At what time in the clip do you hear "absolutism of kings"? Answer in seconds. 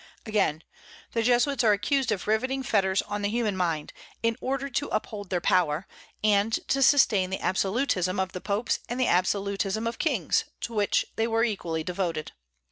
9.05-10.45